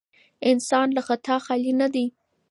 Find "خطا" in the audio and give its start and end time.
1.07-1.35